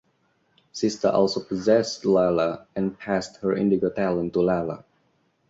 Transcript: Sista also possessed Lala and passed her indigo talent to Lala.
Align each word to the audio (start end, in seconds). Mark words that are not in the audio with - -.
Sista 0.73 1.13
also 1.13 1.39
possessed 1.43 2.05
Lala 2.05 2.65
and 2.75 2.97
passed 2.97 3.37
her 3.43 3.55
indigo 3.55 3.91
talent 3.91 4.33
to 4.33 4.41
Lala. 4.41 4.83